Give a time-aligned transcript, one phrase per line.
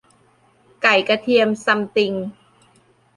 [0.81, 2.13] ไก่กระเทียมซัมติง